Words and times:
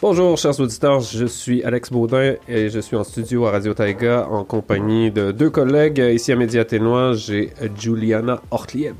Bonjour 0.00 0.38
chers 0.38 0.58
auditeurs, 0.58 1.00
je 1.00 1.26
suis 1.26 1.62
Alex 1.64 1.92
Baudin 1.92 2.36
et 2.48 2.70
je 2.70 2.80
suis 2.80 2.96
en 2.96 3.04
studio 3.04 3.44
à 3.46 3.50
Radio 3.50 3.74
Taiga 3.74 4.26
en 4.30 4.42
compagnie 4.42 5.10
de 5.10 5.32
deux 5.32 5.50
collègues. 5.50 5.98
Ici 5.98 6.32
à 6.32 6.36
Média 6.36 6.64
Ténois, 6.64 7.12
j'ai 7.12 7.52
Juliana 7.76 8.40
Ortlieb 8.50 8.94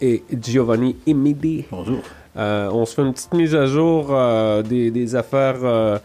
et 0.00 0.24
Giovanni 0.40 0.96
Emidi. 1.06 1.66
Bonjour. 1.70 2.00
Euh, 2.36 2.68
on 2.72 2.84
se 2.86 2.94
fait 2.94 3.02
une 3.02 3.12
petite 3.12 3.34
mise 3.34 3.54
à 3.54 3.66
jour 3.66 4.08
euh, 4.10 4.62
des, 4.62 4.90
des 4.90 5.14
affaires 5.14 5.60
euh, 5.62 5.98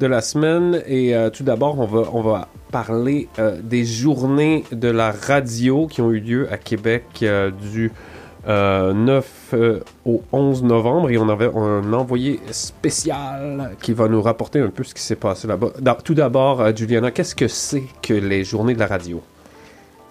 de 0.00 0.06
la 0.06 0.22
semaine 0.22 0.82
et 0.86 1.14
euh, 1.14 1.28
tout 1.28 1.44
d'abord 1.44 1.78
on 1.78 1.84
va, 1.84 2.04
on 2.14 2.22
va 2.22 2.48
parler 2.72 3.28
euh, 3.38 3.60
des 3.62 3.84
journées 3.84 4.64
de 4.72 4.88
la 4.88 5.12
radio 5.12 5.86
qui 5.86 6.00
ont 6.00 6.10
eu 6.10 6.20
lieu 6.20 6.48
à 6.50 6.56
Québec 6.56 7.04
euh, 7.22 7.50
du 7.50 7.92
euh, 8.48 8.94
9 8.94 9.50
euh, 9.52 9.80
au 10.06 10.22
11 10.32 10.62
novembre 10.62 11.10
et 11.10 11.18
on 11.18 11.28
avait 11.28 11.50
un 11.54 11.92
envoyé 11.92 12.40
spécial 12.50 13.76
qui 13.82 13.92
va 13.92 14.08
nous 14.08 14.22
rapporter 14.22 14.58
un 14.60 14.70
peu 14.70 14.84
ce 14.84 14.94
qui 14.94 15.02
s'est 15.02 15.16
passé 15.16 15.46
là-bas. 15.46 15.72
Tout 16.02 16.14
d'abord, 16.14 16.74
Juliana, 16.74 17.10
qu'est-ce 17.10 17.34
que 17.34 17.48
c'est 17.48 17.82
que 18.00 18.14
les 18.14 18.42
journées 18.42 18.72
de 18.72 18.78
la 18.78 18.86
radio? 18.86 19.20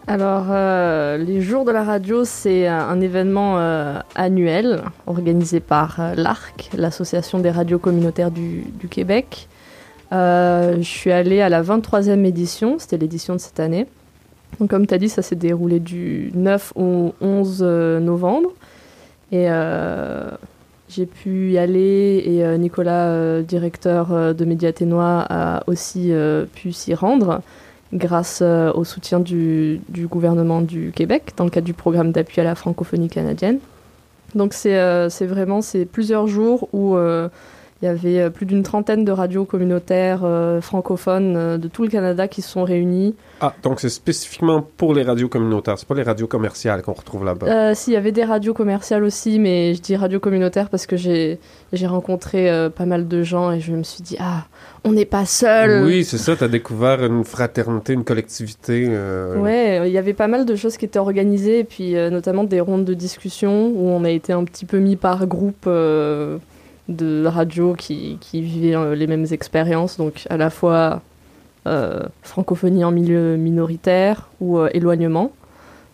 Alors, 0.05 0.45
les 1.17 1.41
jours 1.41 1.65
de 1.65 1.71
la 1.71 1.83
radio, 1.83 2.23
c'est 2.25 2.67
un, 2.67 2.99
événement 2.99 3.57
annuel 4.15 4.81
organisé 5.05 5.59
par 5.59 5.99
l'ARC, 6.15 6.69
l'Association 6.75 7.39
des 7.39 7.51
radios 7.51 7.77
communautaires 7.77 8.31
du 8.31 8.87
Québec. 8.89 9.47
Euh, 10.11 10.77
je 10.77 10.87
suis 10.87 11.11
allée 11.11 11.41
à 11.41 11.49
la 11.49 11.61
23e 11.61 12.25
édition, 12.25 12.77
c'était 12.79 12.97
l'édition 12.97 13.35
de 13.35 13.39
cette 13.39 13.59
année. 13.59 13.85
Donc, 14.59 14.69
comme 14.69 14.87
tu 14.87 14.93
as 14.93 14.97
dit, 14.97 15.09
ça 15.09 15.21
s'est 15.21 15.35
déroulé 15.35 15.79
du 15.79 16.31
9 16.33 16.73
au 16.75 17.13
11 17.21 17.59
euh, 17.61 17.99
novembre. 17.99 18.49
Et 19.31 19.45
euh, 19.49 20.31
j'ai 20.89 21.05
pu 21.05 21.51
y 21.51 21.57
aller 21.59 22.23
et 22.25 22.57
Nicolas, 22.57 23.43
directeur 23.43 24.33
de 24.33 24.45
Média 24.45 24.73
Ténois, 24.73 25.23
a 25.29 25.61
aussi 25.67 26.11
pu 26.55 26.71
s'y 26.71 26.95
rendre 26.95 27.43
grâce 27.93 28.41
au 28.41 28.83
soutien 28.83 29.19
du, 29.19 29.81
du 29.89 30.07
gouvernement 30.07 30.61
du 30.61 30.91
Québec 30.95 31.33
dans 31.37 31.43
le 31.43 31.51
cadre 31.51 31.67
du 31.67 31.73
programme 31.73 32.11
d'appui 32.11 32.41
à 32.41 32.43
la 32.43 32.55
francophonie 32.55 33.07
canadienne. 33.07 33.59
Donc 34.33 34.53
c'est 34.53 35.25
vraiment 35.27 35.61
c'est 35.61 35.85
plusieurs 35.85 36.25
jours 36.25 36.67
où 36.73 36.97
il 37.81 37.85
y 37.85 37.87
avait 37.87 38.19
euh, 38.19 38.29
plus 38.29 38.45
d'une 38.45 38.63
trentaine 38.63 39.05
de 39.05 39.11
radios 39.11 39.45
communautaires 39.45 40.21
euh, 40.23 40.59
francophones 40.61 41.35
euh, 41.37 41.57
de 41.57 41.67
tout 41.67 41.83
le 41.83 41.89
Canada 41.89 42.27
qui 42.27 42.41
se 42.41 42.49
sont 42.49 42.63
réunies. 42.63 43.15
Ah, 43.41 43.53
donc 43.63 43.79
c'est 43.79 43.89
spécifiquement 43.89 44.65
pour 44.77 44.93
les 44.93 45.03
radios 45.03 45.29
communautaires, 45.29 45.77
c'est 45.79 45.87
pas 45.87 45.95
les 45.95 46.03
radios 46.03 46.27
commerciales 46.27 46.81
qu'on 46.81 46.93
retrouve 46.93 47.23
là-bas. 47.23 47.47
Euh, 47.47 47.71
si, 47.75 47.91
il 47.91 47.93
y 47.93 47.97
avait 47.97 48.11
des 48.11 48.25
radios 48.25 48.53
commerciales 48.53 49.03
aussi, 49.03 49.39
mais 49.39 49.73
je 49.75 49.81
dis 49.81 49.95
radios 49.95 50.19
communautaires 50.19 50.69
parce 50.69 50.85
que 50.85 50.97
j'ai 50.97 51.39
rencontré 51.87 52.69
pas 52.75 52.85
mal 52.85 53.07
de 53.07 53.23
gens 53.23 53.51
et 53.51 53.59
je 53.61 53.71
me 53.71 53.83
suis 53.83 54.03
dit, 54.03 54.17
ah, 54.19 54.45
on 54.83 54.91
n'est 54.91 55.05
pas 55.05 55.25
seul. 55.25 55.85
Oui, 55.85 56.03
c'est 56.03 56.17
ça, 56.17 56.35
t'as 56.35 56.47
découvert 56.47 57.03
une 57.05 57.23
fraternité, 57.23 57.93
une 57.93 58.03
collectivité. 58.03 58.87
euh, 58.89 59.37
Ouais, 59.37 59.87
il 59.89 59.93
y 59.93 59.97
avait 59.97 60.13
pas 60.13 60.27
mal 60.27 60.45
de 60.45 60.55
choses 60.55 60.77
qui 60.77 60.85
étaient 60.85 60.99
organisées, 60.99 61.59
et 61.59 61.63
puis 61.63 61.95
euh, 61.95 62.09
notamment 62.09 62.43
des 62.43 62.59
rondes 62.59 62.85
de 62.85 62.93
discussion 62.93 63.67
où 63.67 63.87
on 63.89 64.03
a 64.03 64.09
été 64.09 64.33
un 64.33 64.43
petit 64.43 64.65
peu 64.65 64.79
mis 64.79 64.95
par 64.95 65.25
groupe 65.27 65.65
euh, 65.67 66.37
de 66.89 67.25
radios 67.25 67.75
qui, 67.75 68.17
qui 68.19 68.41
vivaient 68.41 68.75
euh, 68.75 68.95
les 68.95 69.07
mêmes 69.07 69.27
expériences, 69.31 69.97
donc 69.97 70.25
à 70.29 70.37
la 70.37 70.49
fois 70.49 71.01
euh, 71.67 72.01
francophonie 72.23 72.83
en 72.83 72.91
milieu 72.91 73.37
minoritaire 73.37 74.27
ou 74.41 74.57
euh, 74.57 74.69
éloignement. 74.73 75.31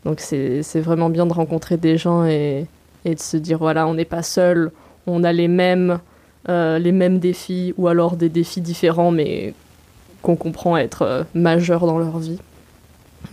Donc 0.06 0.20
c'est 0.20 0.62
vraiment 0.76 1.10
bien 1.10 1.26
de 1.26 1.34
rencontrer 1.34 1.78
des 1.78 1.98
gens 1.98 2.26
et, 2.26 2.68
et 3.06 3.16
de 3.16 3.20
se 3.20 3.38
dire 3.38 3.58
voilà, 3.58 3.88
on 3.88 3.96
n'est 3.96 4.06
pas 4.06 4.24
seul, 4.24 4.72
on 5.08 5.24
a 5.24 5.34
les 5.34 5.48
mêmes, 5.48 5.98
les 6.48 6.92
mêmes 6.92 7.18
défis 7.18 7.74
ou 7.76 7.88
alors 7.88 8.16
des 8.16 8.30
défis 8.30 8.62
différents 8.62 9.10
mais 9.10 9.56
qu'on 10.22 10.36
comprend 10.36 10.78
être 10.78 11.26
majeurs 11.34 11.88
dans 11.88 11.98
leur 11.98 12.20
vie. 12.20 12.38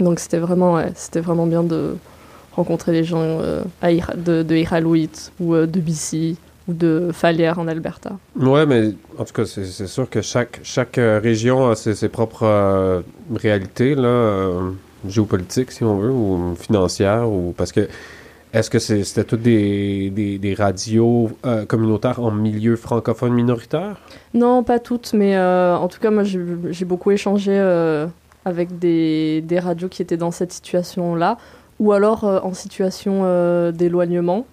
Donc 0.01 0.19
c'était 0.19 0.39
vraiment, 0.39 0.83
vraiment 1.17 1.47
bien 1.47 1.63
de 1.63 1.99
rencontrer 2.53 2.93
des 2.93 3.05
gens 3.05 3.21
de, 3.23 4.43
de 4.43 5.25
ou 5.41 5.55
de 5.55 5.81
BC 5.81 6.37
ou 6.69 6.73
de 6.73 7.11
Falière 7.13 7.59
en 7.59 7.67
Alberta? 7.69 8.13
Ouais, 8.37 8.67
mais 8.67 8.93
en 9.19 9.25
tout 9.25 9.33
cas, 9.33 9.45
c'est 9.45 9.87
sûr 9.87 10.09
que 10.09 10.21
chaque, 10.21 10.61
chaque 10.63 10.99
euh, 10.99 11.21
région 11.23 11.69
a 11.69 11.75
ses, 11.75 11.95
ses 11.95 12.09
propres 12.09 12.45
euh, 12.45 13.01
réalités, 13.35 13.95
là, 13.95 14.09
euh, 14.09 14.71
géopolitiques, 15.09 15.73
si 15.73 15.85
on 15.85 15.99
veut, 15.99 16.11
ou 16.11 16.55
financières, 16.55 17.29
ou 17.29 17.53
parce 17.57 17.73
que 17.73 17.89
est-ce 18.53 18.69
que 18.69 18.79
c'était 18.79 19.25
toutes 19.25 19.43
des, 19.43 20.11
des, 20.11 20.39
des 20.39 20.55
radios 20.55 21.31
euh, 21.47 21.65
communautaires 21.65 22.23
en 22.23 22.31
milieu 22.31 22.77
francophone 22.77 23.33
minoritaire? 23.33 23.97
Non, 24.35 24.63
pas 24.63 24.79
toutes, 24.79 25.15
mais 25.15 25.39
en 25.39 25.89
tout 25.89 25.99
cas, 26.01 26.11
moi 26.11 26.23
j'ai 26.25 26.85
beaucoup 26.85 27.11
échangé 27.11 27.59
avec 28.45 28.79
des, 28.79 29.41
des 29.41 29.59
radios 29.59 29.89
qui 29.89 30.03
étaient 30.03 30.19
dans 30.19 30.33
cette 30.33 30.53
situation-là, 30.53 31.39
ou 31.81 31.93
alors 31.93 32.25
en 32.25 32.53
situation 32.53 33.23
d'éloignement. 33.73 34.47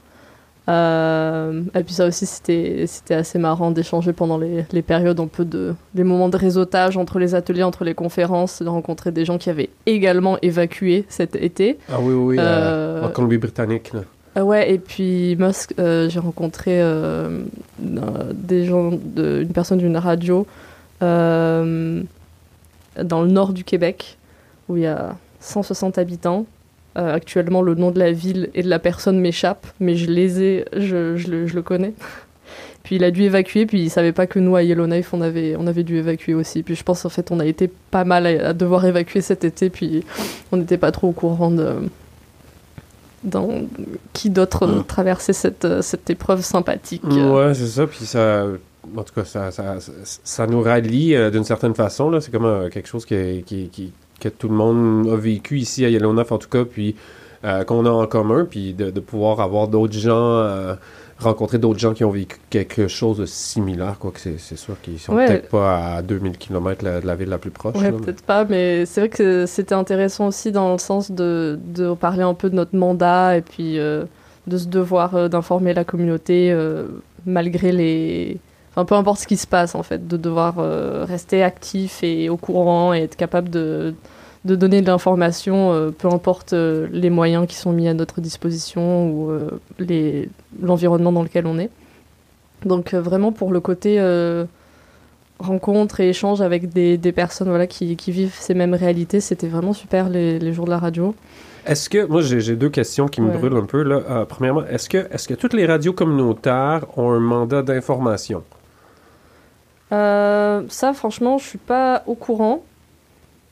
Euh, 0.70 1.64
et 1.74 1.84
puis 1.84 1.94
ça 1.96 2.06
aussi, 2.06 2.28
c'était 2.28 2.86
assez 3.16 3.40
marrant 3.40 3.72
d'échanger 3.72 4.14
pendant 4.14 4.38
les, 4.38 4.66
les 4.72 4.82
périodes 4.84 5.20
un 5.20 5.26
peu 5.28 5.44
de... 5.44 5.74
les 5.96 6.04
moments 6.04 6.30
de 6.30 6.38
réseautage 6.38 6.96
entre 6.96 7.18
les 7.18 7.34
ateliers, 7.34 7.64
entre 7.64 7.84
les 7.84 7.96
conférences, 7.96 8.62
de 8.62 8.68
rencontrer 8.70 9.12
des 9.12 9.26
gens 9.26 9.40
qui 9.40 9.50
avaient 9.50 9.70
également 9.86 10.38
évacué 10.42 11.06
cet 11.10 11.36
été. 11.36 11.80
Ah 11.92 11.98
oui, 12.00 12.14
oui, 12.14 12.36
Euh, 12.40 13.04
en 13.04 13.10
Colombie-Britannique. 13.10 13.92
Ah 14.36 14.46
ouais, 14.46 14.72
et 14.72 14.78
puis 14.78 15.36
ce- 15.54 15.68
euh, 15.80 16.08
j'ai 16.08 16.20
rencontré 16.20 16.80
euh, 16.82 17.42
des 17.80 18.66
gens, 18.66 18.92
de, 18.92 19.42
une 19.42 19.52
personne 19.54 19.80
d'une 19.80 19.98
radio 19.98 20.46
dans 21.02 22.06
le 23.22 23.28
nord 23.28 23.54
du 23.54 23.64
Québec, 23.64 24.18
où 24.68 24.78
il 24.78 24.84
y 24.84 24.88
a 24.88 25.16
160 25.40 25.98
habitants. 25.98 26.46
Euh, 27.00 27.14
actuellement, 27.16 27.62
le 27.62 27.76
nom 27.76 27.92
de 27.92 28.00
la 28.00 28.12
ville 28.12 28.50
et 28.54 28.62
de 28.62 28.68
la 28.70 28.78
personne 28.80 29.20
m'échappe, 29.20 29.66
mais 29.80 29.96
je 29.96 30.12
les 30.12 30.42
ai, 30.44 30.66
je, 30.76 31.16
je 31.16 31.28
le, 31.32 31.48
je 31.48 31.56
le 31.56 31.62
connais. 31.62 31.94
Puis 32.84 32.96
il 32.98 33.04
a 33.04 33.12
dû 33.12 33.24
évacuer, 33.24 33.66
puis 33.66 33.82
il 33.84 33.90
savait 33.90 34.14
pas 34.14 34.26
que 34.26 34.40
nous 34.40 34.56
à 34.56 34.64
Yellowknife 34.64 35.14
on 35.14 35.22
avait, 35.22 35.56
on 35.58 35.68
avait 35.68 35.84
dû 35.84 35.98
évacuer 35.98 36.34
aussi. 36.34 36.64
Puis 36.64 36.76
je 36.76 36.84
pense 36.84 37.06
en 37.06 37.10
fait 37.10 37.30
on 37.30 37.40
a 37.40 37.46
été 37.46 37.70
pas 37.92 38.04
mal 38.06 38.26
à, 38.26 38.48
à 38.50 38.54
devoir 38.54 38.84
évacuer 38.86 39.22
cet 39.22 39.44
été, 39.44 39.70
puis 39.70 40.04
on 40.52 40.58
n'était 40.58 40.78
pas 40.78 40.92
trop 40.92 41.10
au 41.10 41.12
courant 41.12 41.52
de 41.52 41.76
dans 43.24 43.50
qui 44.14 44.30
d'autre 44.30 44.66
Mm. 44.66 44.84
traversait 44.86 45.34
cette, 45.34 45.66
euh, 45.66 45.82
cette 45.82 46.10
épreuve 46.10 46.42
sympathique. 46.42 47.04
euh. 47.06 47.48
Ouais, 47.50 47.54
c'est 47.54 47.68
ça. 47.68 47.86
Puis 47.86 48.06
ça, 48.06 48.46
en 48.96 49.04
tout 49.04 49.14
cas, 49.14 49.26
ça, 49.26 49.52
ça, 49.52 49.76
ça, 50.24 50.48
nous 50.48 50.62
rallie 50.62 51.16
euh, 51.16 51.30
d'une 51.30 51.44
certaine 51.44 51.76
façon. 51.76 52.18
C'est 52.22 52.32
comme 52.32 52.46
euh, 52.46 52.70
quelque 52.70 52.88
chose 52.88 53.06
qui, 53.06 53.44
qui, 53.46 53.68
qui- 53.70 53.92
que 54.20 54.30
tout 54.30 54.48
le 54.50 54.56
monde 54.56 55.08
a 55.10 55.16
vécu 55.16 55.58
ici 55.60 55.86
à 55.86 55.90
Yellowknife, 55.90 56.32
en 56.32 56.38
tout 56.38 56.50
cas, 56.50 56.66
puis 56.66 56.96
euh, 57.46 57.64
qu'on 57.64 57.86
a 57.86 57.90
en 57.90 58.06
commun, 58.06 58.46
puis 58.50 58.74
de, 58.74 58.90
de 58.92 59.00
pouvoir 59.00 59.40
avoir 59.40 59.68
d'autres 59.70 59.94
gens, 59.98 60.16
euh, 60.38 60.76
rencontrer 61.20 61.58
d'autres 61.58 61.80
gens 61.80 61.94
qui 61.94 62.04
ont 62.04 62.10
vécu 62.12 62.38
quelque 62.50 62.88
chose 62.88 63.18
de 63.20 63.26
similaire, 63.26 63.96
quoi 64.00 64.12
que 64.12 64.20
c'est, 64.20 64.38
sûr 64.58 64.76
qu'ils 64.82 65.00
sont 65.00 65.14
Ouais. 65.14 65.28
peut-être 65.28 65.50
pas 65.50 65.96
à 65.96 66.02
2000 66.02 66.38
km 66.38 66.84
de 66.84 67.08
la 67.08 67.16
ville 67.16 67.30
la 67.30 67.38
plus 67.38 67.52
proche. 67.52 67.76
Ouais, 67.76 67.92
mais- 67.92 67.98
peut-être 68.00 68.24
pas, 68.24 68.44
mais 68.46 68.86
c'est 68.86 69.02
vrai 69.02 69.10
que 69.10 69.46
c'était 69.46 69.76
intéressant 69.76 70.28
aussi 70.28 70.52
dans 70.52 70.74
le 70.74 70.78
sens 70.80 71.12
de, 71.12 71.58
de 71.74 71.94
parler 71.94 72.24
un 72.24 72.34
peu 72.34 72.50
de 72.50 72.56
notre 72.56 72.76
mandat 72.76 73.38
et 73.38 73.42
puis 73.42 73.80
euh, 73.80 74.04
de 74.48 74.58
ce 74.58 74.68
devoir 74.68 75.30
d'informer 75.30 75.74
la 75.74 75.84
communauté 75.86 76.54
malgré 77.26 77.72
les. 77.72 78.38
Enfin, 78.80 78.86
peu 78.86 78.96
importe 78.96 79.20
ce 79.20 79.28
qui 79.28 79.36
se 79.36 79.46
passe 79.48 79.76
en 79.76 79.84
fait, 79.84 80.08
de 80.08 80.16
devoir 80.16 80.56
euh, 80.60 81.04
rester 81.06 81.44
actif 81.44 82.02
et 82.02 82.30
au 82.30 82.38
courant 82.38 82.94
et 82.94 83.00
être 83.00 83.18
capable 83.18 83.50
de, 83.50 83.94
de 84.46 84.56
donner 84.56 84.82
de 84.82 84.88
l'information, 84.88 85.74
euh, 85.74 85.90
peu 85.92 86.08
importe 86.08 86.54
euh, 86.54 86.88
les 86.94 87.10
moyens 87.10 87.46
qui 87.46 87.56
sont 87.58 87.74
mis 87.74 87.88
à 87.90 87.94
notre 87.94 88.22
disposition 88.22 89.10
ou 89.12 89.32
les- 89.80 90.30
l'environnement 90.62 91.12
dans 91.12 91.24
lequel 91.24 91.46
on 91.46 91.60
est. 91.60 91.70
Donc, 92.66 92.94
vraiment 92.94 93.32
pour 93.34 93.52
le 93.52 93.60
côté. 93.60 94.00
rencontre 95.40 96.02
et 96.02 96.10
échange 96.10 96.42
avec 96.42 96.70
des, 96.74 96.98
des 96.98 97.12
personnes 97.14 97.48
voilà, 97.50 97.66
qui, 97.68 97.96
qui 97.96 98.12
vivent 98.12 98.36
ces 98.38 98.54
mêmes 98.54 98.74
réalités. 98.74 99.22
C'était 99.22 99.48
vraiment 99.48 99.72
super 99.74 100.10
les, 100.10 100.38
les 100.40 100.52
jours 100.54 100.66
de 100.66 100.70
la 100.72 100.80
radio. 100.80 101.16
Est-ce 101.66 101.90
que, 101.90 102.06
moi 102.06 102.22
j'ai 102.22 102.42
j'ai 102.42 102.56
deux 102.56 102.70
questions 102.70 103.08
qui 103.08 103.22
me 103.22 103.30
Ouais. 103.30 103.38
brûlent 103.38 103.56
un 103.56 103.66
peu. 103.66 103.84
Là. 103.84 104.02
Euh, 104.10 104.26
premièrement, 104.26 104.66
est-ce 104.66 104.90
que, 104.90 104.98
est-ce 105.12 105.28
que 105.28 105.34
toutes 105.36 105.54
les 105.54 105.66
radios 105.66 105.94
communautaires 105.94 106.86
ont 106.98 107.12
un 107.12 107.20
mandat 107.20 107.62
d'information? 107.62 108.44
Euh, 109.92 110.64
ça, 110.70 110.94
franchement, 110.94 111.38
je 111.38 111.46
suis 111.46 111.58
pas 111.58 112.04
au 112.08 112.16
courant. 112.16 112.64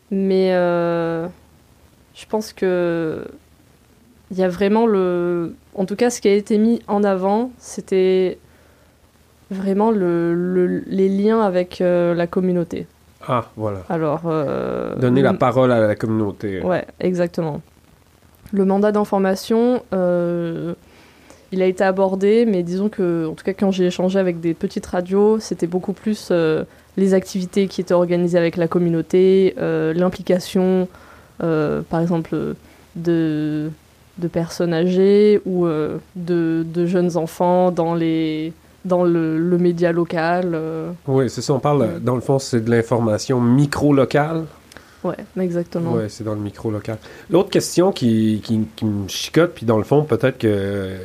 Mais 0.10 0.54
euh, 0.54 1.28
je 2.16 2.26
pense 2.28 2.54
que 2.54 3.26
il 4.32 4.38
y 4.38 4.44
a 4.44 4.48
vraiment 4.50 4.86
le. 4.86 5.56
En 5.76 5.86
tout 5.86 5.96
cas, 5.96 6.10
ce 6.10 6.22
qui 6.22 6.30
a 6.30 6.34
été 6.34 6.58
mis 6.58 6.82
en 6.88 7.04
avant, 7.04 7.52
c'était 7.58 8.38
vraiment 9.52 9.92
le, 9.92 10.84
les 10.88 11.10
liens 11.10 11.42
avec 11.42 11.80
la 11.80 12.28
communauté. 12.28 12.88
Ah, 13.28 13.46
voilà. 13.58 13.80
Alors. 13.90 14.22
Donner 14.98 15.22
la 15.22 15.34
parole 15.34 15.72
à 15.72 15.80
la 15.86 15.96
communauté. 15.96 16.62
Ouais, 16.62 16.86
exactement. 17.02 17.62
Le 18.54 18.64
mandat 18.64 18.94
d'information, 18.94 19.84
il 21.52 21.62
a 21.62 21.66
été 21.66 21.84
abordé, 21.84 22.46
mais 22.46 22.64
disons 22.64 22.90
que, 22.90 23.28
en 23.28 23.34
tout 23.34 23.44
cas, 23.44 23.54
quand 23.54 23.72
j'ai 23.72 23.86
échangé 23.86 24.20
avec 24.20 24.40
des 24.40 24.54
petites 24.54 24.86
radios, 24.86 25.40
c'était 25.40 25.68
beaucoup 25.68 25.94
plus 25.94 26.32
les 26.98 27.14
activités 27.14 27.68
qui 27.68 27.82
étaient 27.82 27.94
organisées 27.94 28.38
avec 28.38 28.58
la 28.58 28.68
communauté, 28.68 29.56
l'implication, 29.58 30.88
par 31.40 32.02
exemple, 32.02 32.56
de 32.96 33.72
de 34.18 34.28
personnes 34.28 34.74
âgées 34.74 35.42
ou 35.46 35.66
euh, 35.66 35.98
de, 36.16 36.66
de, 36.74 36.86
jeunes 36.86 37.18
enfants 37.18 37.72
dans, 37.72 37.94
les, 37.94 38.54
dans 38.86 39.04
le, 39.04 39.38
le 39.38 39.58
média 39.58 39.92
local. 39.92 40.52
Euh. 40.54 40.92
Oui, 41.08 41.30
c'est 41.30 41.42
ça, 41.42 41.54
on 41.54 41.60
parle, 41.60 42.00
dans 42.02 42.16
le 42.16 42.22
fond, 42.22 42.40
c'est 42.40 42.64
de 42.64 42.72
l'information 42.72 43.40
micro-locale. 43.40 44.46
Oui, 45.04 45.14
exactement. 45.40 45.94
Oui, 45.94 46.04
c'est 46.10 46.24
dans 46.24 46.34
le 46.34 46.42
micro-local. 46.42 46.98
L'autre 47.30 47.50
question 47.50 47.92
qui, 47.92 48.42
qui, 48.44 48.62
qui, 48.76 48.86
me 48.86 49.08
chicote, 49.08 49.54
puis 49.54 49.66
dans 49.66 49.78
le 49.78 49.84
fond, 49.84 50.04
peut-être 50.04 50.38
que 50.38 50.98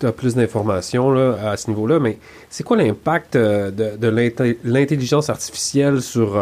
tu 0.00 0.06
as 0.06 0.12
plus 0.12 0.34
d'informations 0.34 1.12
à 1.34 1.56
ce 1.56 1.68
niveau-là, 1.68 1.98
mais 2.00 2.18
c'est 2.50 2.64
quoi 2.64 2.76
l'impact 2.76 3.36
euh, 3.36 3.70
de, 3.70 3.96
de 3.96 4.54
l'intelligence 4.64 5.30
artificielle 5.30 6.00
sur 6.00 6.38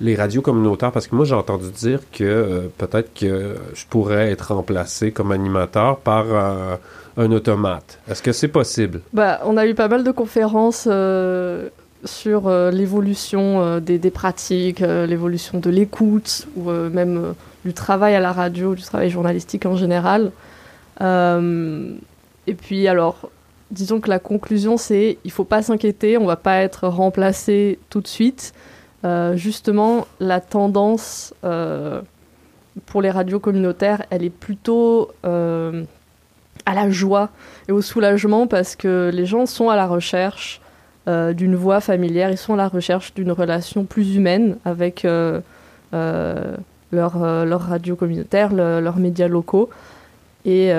les 0.00 0.14
radios 0.14 0.42
communautaires? 0.42 0.92
Parce 0.92 1.06
que 1.06 1.14
moi 1.14 1.24
j'ai 1.24 1.34
entendu 1.34 1.70
dire 1.70 2.00
que 2.12 2.24
euh, 2.24 2.68
peut-être 2.78 3.12
que 3.14 3.56
je 3.74 3.84
pourrais 3.88 4.30
être 4.30 4.54
remplacé 4.54 5.12
comme 5.12 5.32
animateur 5.32 5.98
par 5.98 6.26
euh, 6.28 6.76
un 7.16 7.32
automate. 7.32 7.98
Est-ce 8.08 8.22
que 8.22 8.32
c'est 8.32 8.48
possible? 8.48 9.00
Bah, 9.12 9.40
on 9.44 9.56
a 9.56 9.66
eu 9.66 9.74
pas 9.74 9.88
mal 9.88 10.04
de 10.04 10.10
conférences 10.10 10.86
euh, 10.90 11.68
sur 12.04 12.50
l'évolution 12.70 13.80
des, 13.80 13.98
des, 13.98 14.10
pratiques, 14.10 14.80
l'évolution 14.80 15.58
de 15.58 15.70
l'écoute 15.70 16.46
ou 16.56 16.70
même 16.70 17.34
du 17.64 17.74
travail 17.74 18.14
à 18.14 18.20
la 18.20 18.32
radio, 18.32 18.74
du 18.74 18.82
travail 18.82 19.10
journalistique 19.10 19.66
en 19.66 19.76
général. 19.76 20.30
et 21.00 22.54
puis 22.54 22.86
alors 22.86 23.30
disons 23.70 24.00
que 24.00 24.08
la 24.08 24.18
conclusion 24.18 24.76
c'est 24.76 25.18
il 25.24 25.30
faut 25.30 25.44
pas 25.44 25.62
s'inquiéter, 25.62 26.18
on 26.18 26.26
va 26.26 26.36
pas 26.36 26.58
être 26.58 26.86
remplacé 26.88 27.78
tout 27.90 28.00
de 28.00 28.08
suite. 28.08 28.52
Euh, 29.04 29.36
justement, 29.36 30.06
la 30.20 30.40
tendance 30.40 31.34
euh, 31.44 32.00
pour 32.86 33.02
les 33.02 33.10
radios 33.10 33.38
communautaires, 33.38 34.04
elle 34.10 34.24
est 34.24 34.30
plutôt 34.30 35.12
euh, 35.24 35.84
à 36.64 36.74
la 36.74 36.90
joie 36.90 37.30
et 37.68 37.72
au 37.72 37.82
soulagement 37.82 38.46
parce 38.46 38.74
que 38.74 39.10
les 39.12 39.26
gens 39.26 39.46
sont 39.46 39.68
à 39.68 39.76
la 39.76 39.86
recherche 39.86 40.60
d'une 41.06 41.54
voix 41.54 41.80
familière, 41.80 42.30
ils 42.30 42.36
sont 42.36 42.54
à 42.54 42.56
la 42.56 42.68
recherche 42.68 43.14
d'une 43.14 43.30
relation 43.30 43.84
plus 43.84 44.16
humaine 44.16 44.56
avec 44.64 45.04
leur, 45.04 45.42
leur, 46.92 47.60
radio 47.60 47.94
communautaire, 47.94 48.52
leurs 48.52 48.96
médias 48.98 49.28
locaux. 49.28 49.70
Et 50.44 50.72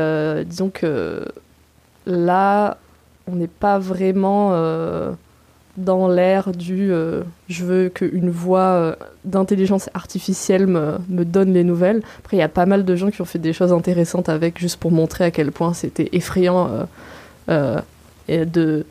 disons 0.45 0.69
que 0.69 1.25
là, 2.05 2.77
on 3.31 3.35
n'est 3.35 3.47
pas 3.47 3.79
vraiment 3.79 4.51
dans 5.77 6.07
l'ère 6.07 6.51
du 6.51 6.91
euh, 6.91 7.21
je 7.47 7.63
veux 7.63 7.89
qu'une 7.89 8.31
voix 8.31 8.59
euh, 8.59 8.95
d'intelligence 9.25 9.89
artificielle 9.93 10.65
me, 10.65 10.97
me, 11.07 11.23
donne 11.23 11.53
les 11.53 11.63
nouvelles. 11.63 12.01
Après, 12.19 12.35
il 12.35 12.39
y 12.39 12.43
a 12.43 12.49
pas 12.49 12.65
mal 12.65 12.83
de 12.83 12.95
gens 12.95 13.11
qui 13.11 13.21
ont 13.21 13.25
fait 13.25 13.39
des 13.39 13.53
choses 13.53 13.71
intéressantes 13.71 14.27
avec, 14.27 14.59
juste 14.59 14.79
pour 14.79 14.91
montrer 14.91 15.25
à 15.25 15.31
quel 15.31 15.51
point 15.51 15.73
c'était 15.73 16.09
effrayant 16.13 16.87
euh, 17.49 17.79
de, 18.27 18.85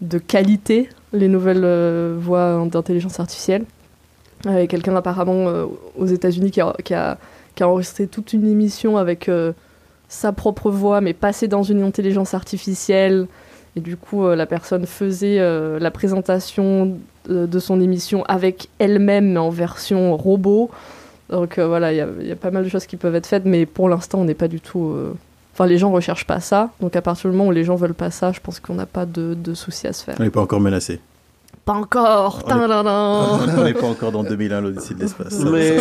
de 0.00 0.18
qualité, 0.18 0.88
les 1.12 1.28
nouvelles 1.28 2.14
voix 2.18 2.66
d'intelligence 2.66 3.20
artificielle. 3.20 3.64
Il 4.44 4.52
y 4.52 4.56
a 4.56 4.66
quelqu'un 4.66 4.94
apparemment 4.94 5.46
aux 5.96 6.06
États-Unis 6.06 6.50
qui 6.50 6.60
a, 6.60 6.74
qui, 6.84 6.94
qui 7.54 7.62
a, 7.62 7.68
enregistré 7.68 8.06
toute 8.06 8.32
une 8.32 8.46
émission 8.46 8.96
avec 8.98 9.30
sa 10.08 10.32
propre 10.32 10.70
voix, 10.70 11.00
mais 11.00 11.12
passée 11.14 11.48
dans 11.48 11.62
une 11.62 11.82
intelligence 11.82 12.34
artificielle. 12.34 13.26
Et 13.74 13.80
du 13.80 13.96
coup, 13.96 14.24
euh, 14.24 14.36
la 14.36 14.46
personne 14.46 14.86
faisait 14.86 15.38
euh, 15.38 15.78
la 15.78 15.90
présentation 15.90 16.98
de, 17.28 17.58
son 17.58 17.80
émission 17.80 18.24
avec 18.24 18.68
elle-même, 18.78 19.32
mais 19.32 19.38
en 19.38 19.50
version 19.50 20.16
robot. 20.16 20.70
Donc 21.28 21.58
euh, 21.58 21.66
voilà, 21.66 21.92
il 21.92 22.26
y, 22.26 22.32
a 22.32 22.36
pas 22.36 22.52
mal 22.52 22.64
de 22.64 22.68
choses 22.68 22.86
qui 22.86 22.96
peuvent 22.96 23.16
être 23.16 23.26
faites, 23.26 23.44
mais 23.44 23.66
pour 23.66 23.88
l'instant, 23.88 24.20
on 24.20 24.24
n'est 24.24 24.34
pas 24.34 24.48
du 24.48 24.60
tout. 24.60 24.96
Enfin, 25.56 25.66
les 25.66 25.78
gens 25.78 25.90
recherchent 25.90 26.26
pas 26.26 26.40
ça. 26.40 26.68
Donc 26.80 26.96
à 26.96 27.00
partir 27.00 27.30
du 27.30 27.34
moment 27.34 27.48
où 27.48 27.52
les 27.52 27.64
gens 27.64 27.76
veulent 27.76 27.94
pas 27.94 28.10
ça, 28.10 28.30
je 28.30 28.40
pense 28.40 28.60
qu'on 28.60 28.74
n'a 28.74 28.84
pas 28.84 29.06
de, 29.06 29.32
de 29.32 29.54
soucis 29.54 29.86
à 29.86 29.94
se 29.94 30.04
faire. 30.04 30.16
On 30.20 30.22
n'est 30.22 30.28
pas 30.28 30.42
encore 30.42 30.60
menacé. 30.60 31.00
Pas 31.64 31.72
encore. 31.72 32.44
On 32.46 33.64
n'est 33.64 33.72
pas 33.74 33.86
encore 33.86 34.12
dans 34.12 34.22
2001, 34.22 34.60
l'Odyssée 34.60 34.92
de 34.92 35.00
l'espace. 35.00 35.40
Mais, 35.40 35.78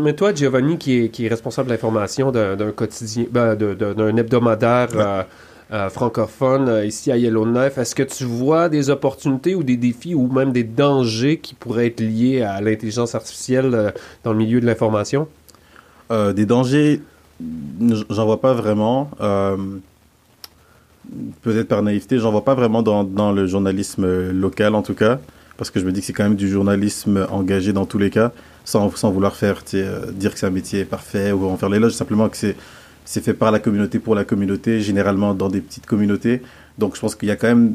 mais, 0.00 0.14
toi, 0.14 0.32
Giovanni, 0.32 0.78
qui 0.78 0.98
est, 0.98 1.08
qui 1.10 1.26
est 1.26 1.28
responsable 1.28 1.68
de 1.68 1.74
l'information 1.74 2.32
d'un 2.32 2.72
quotidien, 2.72 3.26
ben, 3.30 3.54
d'un 3.54 4.16
hebdomadaire. 4.16 5.26
Euh, 5.70 5.90
francophone 5.90 6.66
euh, 6.70 6.86
ici 6.86 7.12
à 7.12 7.18
Yellowknife. 7.18 7.76
Est-ce 7.76 7.94
que 7.94 8.02
tu 8.02 8.24
vois 8.24 8.70
des 8.70 8.88
opportunités 8.88 9.54
ou 9.54 9.62
des 9.62 9.76
défis 9.76 10.14
ou 10.14 10.26
même 10.26 10.50
des 10.50 10.64
dangers 10.64 11.40
qui 11.40 11.54
pourraient 11.54 11.88
être 11.88 12.00
liés 12.00 12.40
à 12.40 12.62
l'intelligence 12.62 13.14
artificielle 13.14 13.74
euh, 13.74 13.90
dans 14.24 14.32
le 14.32 14.38
milieu 14.38 14.62
de 14.62 14.66
l'information? 14.66 15.28
des 16.10 16.46
dangers, 16.46 17.02
j'en 17.40 18.24
vois 18.26 18.40
pas 18.40 18.52
vraiment. 18.52 19.10
Peut-être 21.42 21.68
par 21.68 21.82
naïveté, 21.82 22.18
j'en 22.18 22.30
vois 22.30 22.44
pas 22.44 22.54
vraiment 22.54 22.82
dans, 22.82 23.02
dans, 23.02 23.32
le 23.32 23.46
journalisme 23.46 24.30
local 24.30 24.74
en 24.74 24.82
tout 24.82 24.94
cas, 24.94 25.18
parce 25.56 25.70
que 25.70 25.80
je 25.80 25.86
me 25.86 25.92
dis 25.92 26.00
que 26.00 26.06
c'est 26.06 26.12
quand 26.12 26.24
même 26.24 26.36
du 26.36 26.50
journalisme 26.50 27.26
engagé 27.30 27.72
dans 27.72 27.86
tous 27.86 27.98
les 27.98 28.10
cas, 28.10 28.32
sans, 28.64 28.94
sans 28.94 29.10
vouloir 29.10 29.34
faire 29.34 29.62
dire 30.12 30.32
que 30.32 30.38
c'est 30.38 30.46
un 30.46 30.50
métier 30.50 30.84
parfait 30.84 31.32
ou 31.32 31.46
en 31.46 31.56
faire 31.56 31.70
l'éloge, 31.70 31.92
simplement 31.92 32.28
que 32.28 32.36
c'est 32.36 33.24
fait 33.24 33.32
par 33.32 33.50
la 33.50 33.58
communauté 33.58 33.98
pour 33.98 34.14
la 34.14 34.24
communauté, 34.24 34.82
généralement 34.82 35.32
dans 35.32 35.48
des 35.48 35.62
petites 35.62 35.86
communautés. 35.86 36.42
Donc 36.78 36.94
je 36.94 37.00
pense 37.00 37.14
qu'il 37.14 37.28
y 37.28 37.32
a 37.32 37.36
quand 37.36 37.48
même 37.48 37.74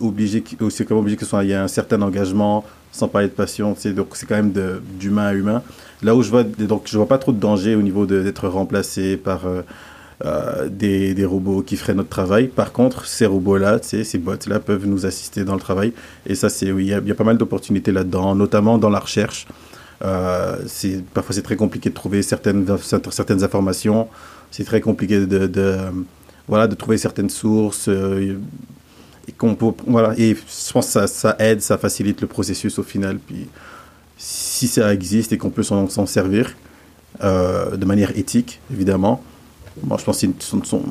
obligé, 0.00 0.42
c'est 0.70 0.84
quand 0.84 0.94
même 0.94 1.02
obligé 1.02 1.16
que 1.16 1.24
soit, 1.24 1.44
y 1.44 1.54
a 1.54 1.62
un 1.62 1.68
certain 1.68 2.00
engagement, 2.02 2.64
sans 2.92 3.08
parler 3.08 3.28
de 3.28 3.32
passion. 3.32 3.76
Donc 3.96 4.08
c'est 4.14 4.26
quand 4.26 4.36
même 4.36 4.52
d'humain 4.98 5.26
à 5.26 5.34
humain. 5.34 5.62
Là 6.02 6.14
où 6.14 6.22
je 6.22 6.30
vois, 6.30 6.44
donc 6.44 6.82
je 6.86 6.96
vois 6.96 7.08
pas 7.08 7.18
trop 7.18 7.32
de 7.32 7.40
danger 7.40 7.74
au 7.74 7.82
niveau 7.82 8.06
d'être 8.06 8.48
remplacé 8.48 9.16
par 9.16 9.46
euh, 9.46 9.62
euh, 10.24 10.68
des, 10.68 11.14
des, 11.14 11.24
robots 11.24 11.62
qui 11.62 11.76
feraient 11.76 11.94
notre 11.94 12.10
travail. 12.10 12.46
Par 12.48 12.72
contre, 12.72 13.06
ces 13.06 13.26
robots-là, 13.26 13.80
ces 13.82 14.18
bots-là 14.18 14.60
peuvent 14.60 14.86
nous 14.86 15.06
assister 15.06 15.44
dans 15.44 15.54
le 15.54 15.60
travail. 15.60 15.92
Et 16.26 16.34
ça, 16.34 16.48
c'est 16.48 16.66
il 16.66 16.82
y, 16.82 16.94
a 16.94 17.00
pas 17.14 17.24
mal 17.24 17.38
d'opportunités 17.38 17.90
là-dedans, 17.90 18.34
notamment 18.34 18.78
dans 18.78 18.90
la 18.90 19.00
recherche. 19.00 19.46
Euh, 20.04 20.56
parfois 21.14 21.34
c'est 21.34 21.42
très 21.42 21.56
compliqué 21.56 21.88
de 21.88 21.94
trouver 21.94 22.22
certaines 22.22 22.66
certaines 23.10 23.44
informations 23.44 24.08
c'est 24.54 24.64
très 24.64 24.80
compliqué 24.80 25.26
de, 25.26 25.78
voilà, 26.48 26.66
de 26.66 26.74
trouver 26.74 26.98
certaines 26.98 27.30
sources. 27.30 27.88
Euh, 27.88 28.38
et, 29.28 29.32
qu'on 29.32 29.56
voilà, 29.86 30.14
et 30.18 30.34
je 30.34 30.72
pense 30.72 30.86
que 30.86 30.92
ça, 30.92 31.06
ça, 31.06 31.36
aide, 31.38 31.62
ça 31.62 31.78
facilite 31.78 32.20
le 32.20 32.26
processus 32.26 32.78
au 32.78 32.82
final. 32.82 33.18
Puis, 33.18 33.46
si 34.18 34.68
ça 34.68 34.92
existe 34.92 35.32
et 35.32 35.38
qu'on 35.38 35.50
peut 35.50 35.62
s'en 35.62 36.06
servir 36.06 36.54
euh, 37.22 37.76
de 37.76 37.84
manière 37.84 38.16
éthique, 38.18 38.60
évidemment, 38.72 39.22
moi, 39.82 39.96
je 39.98 40.04
pense 40.04 40.20
que 40.20 40.26
ce 40.38 40.56
sont, 40.62 40.82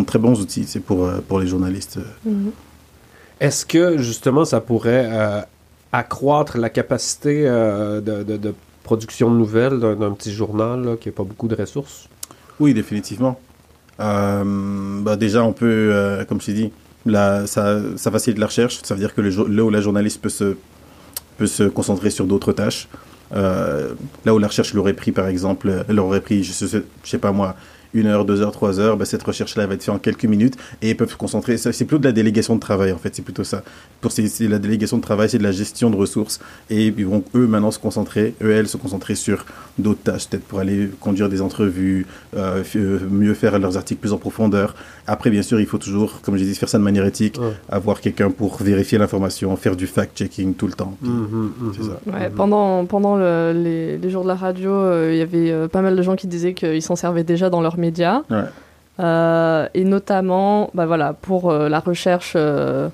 de 0.00 0.04
très 0.04 0.18
bons 0.18 0.40
outils 0.40 0.64
c'est 0.66 0.80
pour, 0.80 1.04
euh, 1.04 1.18
pour 1.26 1.40
les 1.40 1.46
journalistes. 1.46 1.98
Mm-hmm. 2.26 2.50
Est-ce 3.40 3.66
que 3.66 3.98
justement 3.98 4.44
ça 4.44 4.60
pourrait 4.60 5.46
accroître 5.92 6.58
la 6.58 6.70
capacité 6.70 7.44
de, 7.44 8.00
de, 8.00 8.54
production 8.82 9.30
de 9.30 9.36
nouvelles 9.36 9.78
d'un 9.78 10.10
petit 10.12 10.32
journal 10.32 10.96
qui 11.00 11.08
n'a 11.08 11.12
pas 11.12 11.22
beaucoup 11.22 11.46
de 11.46 11.54
ressources? 11.54 12.08
Oui, 12.58 12.74
définitivement. 12.74 13.38
Euh, 14.00 15.00
bah 15.02 15.16
déjà, 15.16 15.42
on 15.44 15.52
peut, 15.52 15.90
euh, 15.92 16.24
comme 16.24 16.40
je 16.40 16.52
dit, 16.52 16.72
là, 17.06 17.46
ça, 17.46 17.78
ça, 17.96 18.10
facilite 18.10 18.38
la 18.38 18.46
recherche. 18.46 18.78
Ça 18.82 18.94
veut 18.94 19.00
dire 19.00 19.14
que 19.14 19.20
le, 19.20 19.30
là 19.30 19.64
où 19.64 19.70
la 19.70 19.80
journaliste 19.80 20.20
peut 20.20 20.28
se, 20.28 20.56
peut 21.36 21.46
se 21.46 21.64
concentrer 21.64 22.10
sur 22.10 22.26
d'autres 22.26 22.52
tâches. 22.52 22.88
Euh, 23.34 23.92
là 24.24 24.34
où 24.34 24.38
la 24.38 24.48
recherche 24.48 24.72
l'aurait 24.74 24.94
pris, 24.94 25.12
par 25.12 25.28
exemple, 25.28 25.84
elle 25.88 25.98
aurait 26.00 26.20
pris, 26.20 26.44
je 26.44 26.52
sais, 26.52 26.66
je 27.02 27.08
sais 27.08 27.18
pas 27.18 27.32
moi, 27.32 27.56
une 27.94 28.06
heure, 28.06 28.24
deux 28.24 28.40
heures, 28.42 28.52
trois 28.52 28.80
heures, 28.80 28.96
ben, 28.96 29.04
cette 29.04 29.22
recherche-là 29.22 29.66
va 29.66 29.74
être 29.74 29.82
faite 29.82 29.94
en 29.94 29.98
quelques 29.98 30.24
minutes 30.24 30.54
et 30.82 30.90
ils 30.90 30.96
peuvent 30.96 31.10
se 31.10 31.16
concentrer. 31.16 31.56
C'est 31.56 31.72
plutôt 31.84 31.98
de 31.98 32.04
la 32.04 32.12
délégation 32.12 32.54
de 32.54 32.60
travail, 32.60 32.92
en 32.92 32.98
fait, 32.98 33.14
c'est 33.14 33.22
plutôt 33.22 33.44
ça. 33.44 33.62
Pour 34.00 34.12
c'est 34.12 34.48
la 34.48 34.58
délégation 34.58 34.96
de 34.96 35.02
travail, 35.02 35.28
c'est 35.28 35.38
de 35.38 35.42
la 35.42 35.52
gestion 35.52 35.90
de 35.90 35.96
ressources 35.96 36.40
et 36.70 36.86
ils 36.86 37.06
vont 37.06 37.24
eux 37.34 37.46
maintenant 37.46 37.70
se 37.70 37.78
concentrer, 37.78 38.34
eux, 38.42 38.50
elles 38.50 38.68
se 38.68 38.76
concentrer 38.76 39.14
sur 39.14 39.44
d'autres 39.78 40.02
tâches, 40.02 40.28
peut-être 40.28 40.44
pour 40.44 40.60
aller 40.60 40.90
conduire 41.00 41.28
des 41.28 41.40
entrevues, 41.40 42.06
euh, 42.36 42.62
euh, 42.76 42.98
mieux 43.10 43.34
faire 43.34 43.58
leurs 43.58 43.76
articles 43.76 44.00
plus 44.00 44.12
en 44.12 44.18
profondeur. 44.18 44.74
Après, 45.06 45.30
bien 45.30 45.42
sûr, 45.42 45.60
il 45.60 45.66
faut 45.66 45.78
toujours, 45.78 46.20
comme 46.20 46.36
je 46.36 46.42
disais, 46.42 46.54
faire 46.54 46.68
ça 46.68 46.78
de 46.78 46.82
manière 46.82 47.06
éthique, 47.06 47.38
avoir 47.68 48.00
quelqu'un 48.00 48.30
pour 48.30 48.56
vérifier 48.62 48.98
l'information, 48.98 49.56
faire 49.56 49.76
du 49.76 49.86
fact-checking 49.86 50.54
tout 50.54 50.66
le 50.66 50.74
temps. 50.74 50.96
Mmh, 51.00 51.08
mmh, 51.08 51.52
mmh, 51.60 51.72
c'est 51.76 51.82
ça. 51.84 52.00
Ouais, 52.06 52.30
pendant 52.30 52.84
pendant 52.84 53.16
les, 53.16 53.96
les, 53.96 54.10
jours 54.10 54.22
de 54.22 54.28
la 54.28 54.34
radio, 54.34 54.70
euh, 54.70 55.10
il 55.12 55.18
y 55.18 55.22
avait 55.22 55.68
pas 55.68 55.80
mal 55.80 55.96
de 55.96 56.02
gens 56.02 56.16
qui 56.16 56.26
disaient 56.26 56.54
qu'ils 56.54 56.82
s'en 56.82 56.96
servaient 56.96 57.24
déjà 57.24 57.48
dans 57.50 57.62
leur 57.62 57.77
médias. 57.78 58.22
Euh, 59.00 59.68
et 59.74 59.84
notamment, 59.84 60.70
bah 60.74 60.86
voilà, 60.86 61.12
pour 61.12 61.50
euh, 61.50 61.68
la 61.68 61.78
recherche 61.78 62.32
euh, 62.36 62.88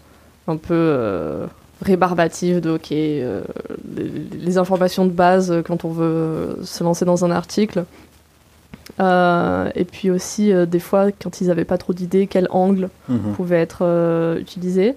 un 0.46 0.56
peu 0.56 1.46
rébarbatif 1.82 2.60
de 2.60 2.70
ok 2.70 2.90
les, 2.90 3.42
les, 4.38 4.58
informations 4.58 5.04
de 5.06 5.10
base 5.10 5.62
quand 5.66 5.84
on 5.84 5.90
veut 5.90 6.58
se 6.62 6.84
lancer 6.84 7.04
dans 7.04 7.24
un 7.24 7.30
article. 7.30 7.84
et 9.00 9.84
puis 9.90 10.10
aussi 10.10 10.52
des 10.66 10.78
fois 10.78 11.10
quand 11.10 11.40
ils 11.40 11.48
n'avaient 11.48 11.64
pas 11.64 11.78
trop 11.78 11.92
d'idées, 11.92 12.26
quel 12.26 12.46
angle 12.50 12.90
Mhm. 13.08 13.32
pouvait 13.34 13.60
être 13.60 14.36
utilisé. 14.38 14.94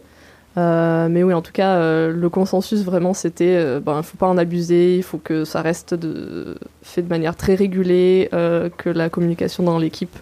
Euh, 0.58 1.08
mais 1.10 1.22
oui, 1.24 1.34
en 1.34 1.42
tout 1.44 1.52
cas, 1.52 1.76
euh, 1.76 2.12
le 2.12 2.30
consensus 2.30 2.82
vraiment, 2.84 3.14
c'était, 3.14 3.56
euh, 3.58 3.80
ben, 3.80 3.98
il 3.98 4.04
faut 4.04 4.18
pas 4.18 4.28
en 4.28 4.38
abuser, 4.38 4.98
il 4.98 5.04
faut 5.04 5.20
que 5.20 5.46
ça 5.46 5.62
reste 5.62 5.96
fait 6.82 7.02
de 7.04 7.10
manière 7.10 7.36
très 7.36 7.54
régulée, 7.54 8.28
euh, 8.34 8.70
que 8.76 8.90
la 8.90 9.10
communication 9.10 9.64
dans 9.64 9.78
l'équipe, 9.78 10.16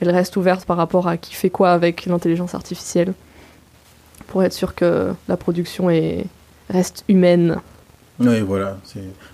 elle 0.00 0.10
reste 0.10 0.36
ouverte 0.36 0.66
par 0.66 0.76
rapport 0.76 1.08
à 1.08 1.16
qui 1.16 1.34
fait 1.34 1.48
quoi 1.48 1.70
avec 1.70 2.04
l'intelligence 2.04 2.54
artificielle, 2.54 3.14
pour 4.26 4.42
être 4.42 4.52
sûr 4.52 4.74
que 4.74 5.12
la 5.26 5.36
production 5.38 5.88
est, 5.88 6.26
reste 6.68 7.04
humaine. 7.08 7.56
Oui, 8.20 8.40
voilà. 8.40 8.76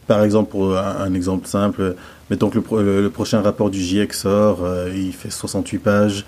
Par 0.06 0.22
exemple, 0.22 0.50
pour 0.52 0.76
un, 0.76 1.12
exemple 1.14 1.48
simple, 1.48 1.96
mettons 2.30 2.48
que 2.50 2.56
le, 2.56 2.60
pro- 2.62 2.80
le- 2.80 3.02
le 3.02 3.10
prochain 3.10 3.40
rapport 3.40 3.70
du 3.70 3.80
GIEC 3.80 4.12
sort, 4.14 4.58
il 4.94 5.12
fait 5.12 5.30
68 5.30 5.78
pages. 5.78 6.24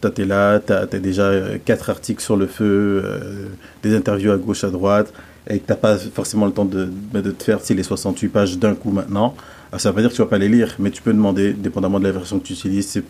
Toi, 0.00 0.10
t'es 0.12 0.24
là, 0.24 0.60
t'as 0.60 0.82
as 0.82 0.86
déjà 0.98 1.24
euh, 1.24 1.58
quatre 1.64 1.90
articles 1.90 2.22
sur 2.22 2.36
le 2.36 2.46
feu, 2.46 3.02
euh, 3.04 3.48
des 3.82 3.96
interviews 3.96 4.30
à 4.30 4.36
gauche, 4.36 4.62
à 4.62 4.70
droite, 4.70 5.12
et 5.50 5.58
que 5.58 5.66
t'as 5.66 5.74
pas 5.74 5.96
forcément 5.98 6.46
le 6.46 6.52
temps 6.52 6.64
de, 6.64 6.88
bah, 7.12 7.20
de 7.20 7.32
te 7.32 7.42
faire 7.42 7.58
les 7.70 7.82
68 7.82 8.28
pages 8.28 8.58
d'un 8.58 8.74
coup 8.76 8.92
maintenant. 8.92 9.34
Euh, 9.74 9.78
Ça 9.78 9.88
veut 9.90 9.96
pas 9.96 10.00
dire 10.02 10.10
que 10.10 10.14
tu 10.16 10.22
vas 10.22 10.28
pas 10.28 10.38
les 10.38 10.48
lire, 10.48 10.76
mais 10.78 10.90
tu 10.92 11.02
peux 11.02 11.12
demander, 11.12 11.52
dépendamment 11.52 11.98
de 11.98 12.04
la 12.04 12.12
version 12.12 12.38
que 12.38 12.46
tu 12.46 12.52
utilises, 12.52 12.86
c'est 12.88 13.02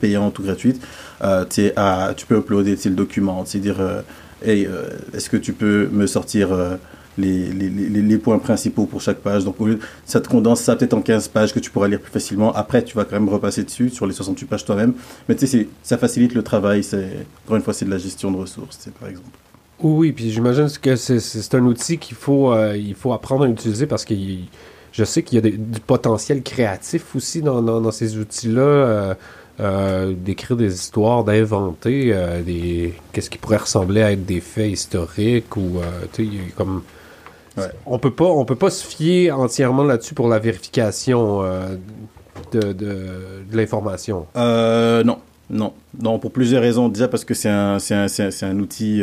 payante 0.00 0.36
ou 0.40 0.42
gratuite, 0.42 0.82
euh, 1.22 1.44
tu 1.48 1.70
à- 1.76 2.12
tu 2.16 2.26
peux 2.26 2.36
uploader 2.38 2.76
tu 2.76 2.88
le 2.88 2.96
document, 2.96 3.44
c'est 3.44 3.60
dire, 3.60 3.76
hey, 4.44 4.68
est-ce 5.14 5.30
que 5.30 5.36
tu 5.36 5.52
peux 5.52 5.88
me 5.92 6.06
sortir 6.08 6.48
les, 7.18 7.52
les, 7.52 7.68
les, 7.68 8.18
points 8.18 8.38
principaux 8.38 8.86
pour 8.86 9.00
chaque 9.00 9.18
page. 9.18 9.44
Donc, 9.44 9.56
ça 10.04 10.20
te 10.20 10.28
condense 10.28 10.60
ça 10.60 10.76
peut-être 10.76 10.94
en 10.94 11.02
15 11.02 11.28
pages 11.28 11.52
que 11.52 11.60
tu 11.60 11.70
pourras 11.70 11.88
lire 11.88 12.00
plus 12.00 12.12
facilement. 12.12 12.52
Après, 12.54 12.82
tu 12.82 12.96
vas 12.96 13.04
quand 13.04 13.16
même 13.16 13.28
repasser 13.28 13.64
dessus 13.64 13.90
sur 13.90 14.06
les 14.06 14.14
68 14.14 14.46
pages 14.46 14.64
toi-même. 14.64 14.94
Mais 15.28 15.34
tu 15.36 15.46
sais, 15.46 15.68
ça 15.82 15.98
facilite 15.98 16.34
le 16.34 16.42
travail. 16.42 16.82
Encore 17.44 17.56
une 17.56 17.62
fois, 17.62 17.74
c'est 17.74 17.84
de 17.84 17.90
la 17.90 17.98
gestion 17.98 18.30
de 18.30 18.38
ressources, 18.38 18.88
par 18.98 19.08
exemple. 19.08 19.28
Oui, 19.82 20.12
puis 20.12 20.30
j'imagine 20.30 20.68
que 20.80 20.94
c'est- 20.96 21.54
un 21.54 21.64
outil 21.66 21.98
qu'il 21.98 22.16
faut, 22.16 22.52
euh, 22.52 22.78
faut 22.96 23.12
apprendre 23.12 23.44
à 23.44 23.48
utiliser 23.48 23.86
parce 23.86 24.04
que 24.04 24.14
je 24.92 25.04
sais 25.04 25.22
qu'il 25.22 25.44
y 25.44 25.46
a 25.46 25.50
du 25.50 25.80
potentiel 25.80 26.42
créatif 26.42 27.16
aussi 27.16 27.42
dans, 27.42 27.60
dans, 27.60 27.90
ces 27.90 28.16
outils-là. 28.16 28.62
euh, 28.62 29.14
euh, 29.60 30.14
d'écrire 30.16 30.56
des 30.56 30.72
histoires, 30.74 31.24
d'inventer 31.24 32.16
des 32.44 32.94
qu'est-ce 33.12 33.28
qui 33.28 33.36
pourrait 33.36 33.58
ressembler 33.58 34.00
à 34.00 34.12
être 34.12 34.24
des 34.24 34.40
faits 34.40 34.72
historiques 34.72 35.54
ou 35.58 35.78
tu 36.14 36.24
sais 36.24 36.30
comme 36.56 36.82
Ouais. 37.56 37.64
on 37.86 37.98
peut 37.98 38.10
pas 38.12 38.24
on 38.24 38.44
peut 38.44 38.56
pas 38.56 38.70
se 38.70 38.86
fier 38.86 39.30
entièrement 39.30 39.84
là-dessus 39.84 40.14
pour 40.14 40.28
la 40.28 40.38
vérification 40.38 41.42
euh, 41.42 41.76
de, 42.52 42.60
de, 42.60 42.72
de 42.72 43.56
l'information. 43.56 44.26
Euh, 44.36 45.04
non, 45.04 45.18
non, 45.50 45.72
non, 46.00 46.18
pour 46.18 46.32
plusieurs 46.32 46.62
raisons. 46.62 46.88
Déjà 46.88 47.08
parce 47.08 47.24
que 47.24 47.34
c'est 47.34 47.50
un, 47.50 47.78
c'est 47.78 47.94
un, 47.94 48.08
c'est 48.08 48.44
un, 48.44 48.58
outil 48.58 49.02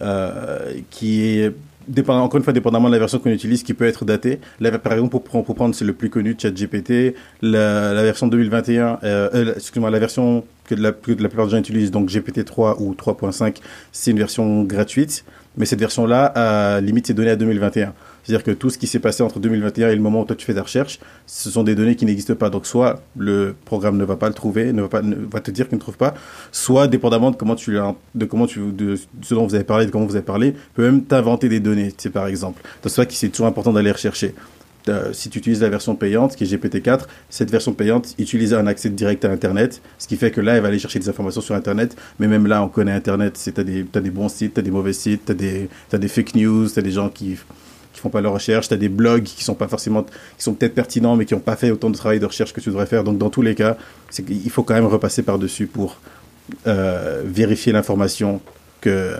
euh, 0.00 0.72
qui 0.90 1.22
est, 1.40 1.52
dépendant, 1.88 2.22
encore 2.24 2.38
une 2.38 2.44
fois, 2.44 2.52
dépendamment 2.52 2.88
de 2.88 2.92
la 2.94 2.98
version 2.98 3.18
qu'on 3.18 3.30
utilise, 3.30 3.62
qui 3.62 3.74
peut 3.74 3.86
être 3.86 4.04
daté. 4.04 4.40
Là, 4.60 4.76
par 4.78 4.92
exemple, 4.92 5.10
pour, 5.10 5.24
prendre- 5.24 5.44
pour 5.44 5.54
prendre, 5.54 5.74
c'est 5.74 5.84
le 5.84 5.92
plus 5.92 6.10
connu, 6.10 6.36
ChatGPT, 6.38 7.14
la, 7.42 7.94
la 7.94 8.02
version 8.02 8.26
2021, 8.28 8.98
euh, 9.04 9.28
euh, 9.34 9.54
excuse-moi, 9.56 9.90
la 9.90 9.98
version 9.98 10.44
que 10.64 10.74
la, 10.74 10.92
que 10.92 11.12
la 11.12 11.28
plupart 11.28 11.46
des 11.46 11.52
gens 11.52 11.58
utilisent, 11.58 11.90
donc 11.90 12.10
GPT-3 12.10 12.76
ou 12.80 12.94
3.5, 12.94 13.56
c'est 13.92 14.10
une 14.10 14.18
version 14.18 14.62
gratuite. 14.64 15.24
Mais 15.58 15.66
cette 15.66 15.80
version-là, 15.80 16.80
limite, 16.80 17.06
c'est 17.08 17.14
donné 17.14 17.30
à 17.30 17.36
2021. 17.36 17.92
C'est-à-dire 18.24 18.44
que 18.44 18.50
tout 18.50 18.68
ce 18.70 18.76
qui 18.78 18.86
s'est 18.86 18.98
passé 18.98 19.22
entre 19.22 19.38
2021 19.40 19.88
et 19.88 19.94
le 19.94 20.00
moment 20.02 20.20
où 20.20 20.24
toi 20.24 20.36
tu 20.36 20.44
fais 20.44 20.52
des 20.54 20.60
recherches, 20.60 20.98
ce 21.26 21.50
sont 21.50 21.62
des 21.62 21.74
données 21.74 21.96
qui 21.96 22.04
n'existent 22.04 22.34
pas. 22.34 22.50
Donc 22.50 22.66
soit 22.66 23.00
le 23.16 23.54
programme 23.64 23.96
ne 23.96 24.04
va 24.04 24.16
pas 24.16 24.28
le 24.28 24.34
trouver, 24.34 24.72
ne 24.72 24.82
va 24.82 24.88
pas, 24.88 25.02
ne- 25.02 25.16
va 25.16 25.40
te 25.40 25.50
dire 25.50 25.66
qu'il 25.68 25.76
ne 25.76 25.80
trouve 25.80 25.96
pas, 25.96 26.14
soit 26.52 26.88
dépendamment 26.88 27.30
de 27.30 27.36
comment 27.36 27.54
tu 27.56 27.78
de 28.14 28.24
comment 28.26 28.46
tu, 28.46 28.60
de 28.72 28.96
ce 29.22 29.34
dont 29.34 29.46
vous 29.46 29.54
avez 29.54 29.64
parlé, 29.64 29.86
de 29.86 29.90
comment 29.90 30.04
vous 30.06 30.16
avez 30.16 30.24
parlé, 30.24 30.54
peut 30.74 30.82
même 30.82 31.02
t'inventer 31.04 31.48
des 31.48 31.60
données, 31.60 31.92
c'est 31.96 32.10
par 32.10 32.26
exemple. 32.26 32.60
Donc 32.62 32.70
c'est 32.84 32.90
ça 32.90 33.06
que 33.06 33.12
c'est 33.14 33.28
toujours 33.30 33.46
important 33.46 33.72
d'aller 33.72 33.90
rechercher. 33.92 34.34
Euh, 34.88 35.12
si 35.12 35.30
tu 35.30 35.38
utilises 35.38 35.60
la 35.60 35.68
version 35.68 35.94
payante, 35.94 36.36
qui 36.36 36.44
est 36.44 36.46
GPT-4, 36.46 37.02
cette 37.30 37.50
version 37.50 37.72
payante 37.72 38.14
utilise 38.18 38.54
un 38.54 38.66
accès 38.66 38.90
direct 38.90 39.24
à 39.24 39.30
Internet, 39.30 39.82
ce 39.98 40.06
qui 40.06 40.16
fait 40.16 40.30
que 40.30 40.40
là, 40.40 40.56
elle 40.56 40.62
va 40.62 40.68
aller 40.68 40.78
chercher 40.78 40.98
des 40.98 41.08
informations 41.08 41.40
sur 41.40 41.54
Internet. 41.54 41.96
Mais 42.18 42.28
même 42.28 42.46
là, 42.46 42.62
on 42.62 42.68
connaît 42.68 42.92
Internet. 42.92 43.38
T'as 43.54 43.64
des, 43.64 43.84
t'as 43.84 44.00
des 44.00 44.10
bons 44.10 44.28
sites, 44.28 44.54
t'as 44.54 44.62
des 44.62 44.70
mauvais 44.70 44.92
sites, 44.92 45.26
t'as 45.26 45.34
des, 45.34 45.68
t'as 45.88 45.98
des 45.98 46.08
fake 46.08 46.34
news, 46.34 46.68
t'as 46.68 46.82
des 46.82 46.90
gens 46.90 47.08
qui 47.08 47.36
qui 47.92 48.02
font 48.02 48.10
pas 48.10 48.20
leur 48.20 48.34
recherche, 48.34 48.68
t'as 48.68 48.76
des 48.76 48.88
blogs 48.88 49.24
qui 49.24 49.42
sont 49.42 49.56
pas 49.56 49.66
forcément, 49.66 50.04
qui 50.04 50.44
sont 50.44 50.54
peut-être 50.54 50.74
pertinents, 50.74 51.16
mais 51.16 51.24
qui 51.24 51.34
n'ont 51.34 51.40
pas 51.40 51.56
fait 51.56 51.72
autant 51.72 51.90
de 51.90 51.96
travail 51.96 52.20
de 52.20 52.26
recherche 52.26 52.52
que 52.52 52.60
tu 52.60 52.68
devrais 52.68 52.86
faire. 52.86 53.02
Donc 53.02 53.18
dans 53.18 53.30
tous 53.30 53.42
les 53.42 53.56
cas, 53.56 53.76
qu'il 54.12 54.50
faut 54.50 54.62
quand 54.62 54.74
même 54.74 54.86
repasser 54.86 55.22
par 55.22 55.38
dessus 55.38 55.66
pour 55.66 56.00
euh, 56.66 57.22
vérifier 57.24 57.72
l'information 57.72 58.40
que 58.80 59.14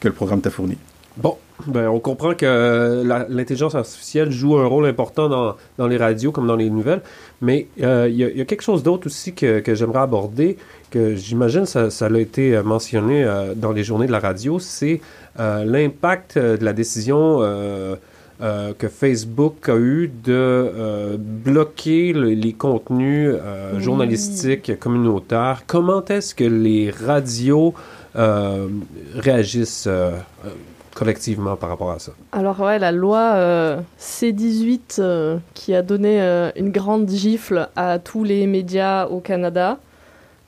que 0.00 0.08
le 0.08 0.14
programme 0.14 0.40
t'a 0.40 0.50
fourni. 0.50 0.78
Bon, 1.16 1.36
ben, 1.66 1.88
on 1.88 2.00
comprend 2.00 2.34
que 2.34 3.02
la- 3.04 3.26
l'intelligence 3.28 3.74
artificielle 3.74 4.30
joue 4.30 4.56
un 4.58 4.66
rôle 4.66 4.86
important 4.86 5.28
dans, 5.28 5.56
dans 5.78 5.86
les 5.86 5.96
radios 5.96 6.32
comme 6.32 6.46
dans 6.46 6.56
les 6.56 6.70
nouvelles, 6.70 7.02
mais 7.40 7.66
euh, 7.82 8.08
il 8.10 8.16
y, 8.16 8.24
a- 8.24 8.28
il 8.30 8.36
y 8.36 8.40
a 8.40 8.44
quelque 8.44 8.62
chose 8.62 8.82
d'autre 8.82 9.06
aussi 9.06 9.32
que, 9.34 9.60
que 9.60 9.74
j'aimerais 9.74 10.00
aborder, 10.00 10.56
que 10.90 11.14
j'imagine 11.16 11.66
ça, 11.66 11.90
ça 11.90 12.06
a 12.06 12.18
été 12.18 12.56
euh, 12.56 12.62
mentionné 12.62 13.24
euh, 13.24 13.54
dans 13.54 13.72
les 13.72 13.84
journées 13.84 14.06
de 14.06 14.12
la 14.12 14.20
radio, 14.20 14.58
c'est 14.58 15.00
euh, 15.38 15.64
l'impact 15.64 16.36
euh, 16.36 16.56
de 16.56 16.64
la 16.64 16.72
décision 16.72 17.38
euh, 17.42 17.96
euh, 18.42 18.72
que 18.78 18.88
Facebook 18.88 19.68
a 19.68 19.76
eu 19.76 20.10
de 20.24 20.32
euh, 20.32 21.16
bloquer 21.18 22.12
le- 22.14 22.30
les 22.30 22.54
contenus 22.54 23.34
euh, 23.34 23.72
Oui. 23.76 23.82
journalistiques 23.82 24.78
communautaires. 24.78 25.64
Comment 25.66 26.02
est-ce 26.06 26.34
que 26.34 26.44
les 26.44 26.90
radios 26.90 27.74
euh, 28.16 28.66
réagissent 29.14 29.84
euh, 29.86 30.10
euh, 30.46 30.48
collectivement 30.94 31.56
par 31.56 31.68
rapport 31.68 31.90
à 31.90 31.98
ça. 31.98 32.12
Alors 32.32 32.60
ouais, 32.60 32.78
la 32.78 32.92
loi 32.92 33.32
euh, 33.34 33.80
C18 33.98 34.96
euh, 34.98 35.38
qui 35.54 35.74
a 35.74 35.82
donné 35.82 36.20
euh, 36.20 36.50
une 36.56 36.70
grande 36.70 37.08
gifle 37.08 37.68
à 37.76 37.98
tous 37.98 38.24
les 38.24 38.46
médias 38.46 39.06
au 39.06 39.20
Canada. 39.20 39.78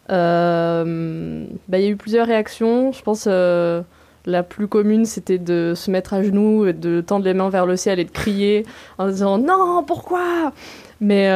Bah, 0.08 0.84
Il 0.84 1.80
y 1.80 1.87
a 1.87 1.88
eu 1.88 1.96
plusieurs 1.96 2.26
réactions. 2.26 2.92
Je 2.92 3.02
pense 3.02 3.26
la 3.26 4.42
plus 4.42 4.68
commune, 4.68 5.04
c'était 5.04 5.38
de 5.38 5.72
se 5.75 5.90
mettre 5.90 6.14
à 6.14 6.22
genoux, 6.22 6.66
et 6.66 6.72
de 6.72 7.00
tendre 7.00 7.25
les 7.25 7.34
mains 7.34 7.49
vers 7.49 7.66
le 7.66 7.76
ciel 7.76 7.99
et 7.99 8.04
de 8.04 8.11
crier 8.11 8.66
en 8.99 9.08
disant 9.08 9.38
non, 9.38 9.82
pourquoi? 9.87 10.52
Mais 11.00 11.28